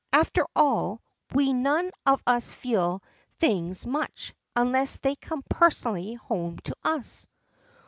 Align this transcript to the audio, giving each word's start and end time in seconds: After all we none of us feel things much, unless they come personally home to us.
After 0.11 0.47
all 0.55 0.99
we 1.31 1.53
none 1.53 1.91
of 2.07 2.23
us 2.25 2.51
feel 2.51 3.03
things 3.37 3.85
much, 3.85 4.33
unless 4.55 4.97
they 4.97 5.15
come 5.15 5.43
personally 5.47 6.15
home 6.15 6.57
to 6.63 6.73
us. 6.83 7.27